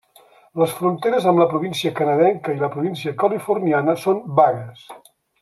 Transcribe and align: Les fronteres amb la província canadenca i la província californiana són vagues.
Les 0.61 0.71
fronteres 0.77 1.27
amb 1.31 1.41
la 1.41 1.47
província 1.51 1.91
canadenca 1.99 2.55
i 2.57 2.63
la 2.63 2.71
província 2.77 3.15
californiana 3.25 3.97
són 4.07 4.25
vagues. 4.41 4.91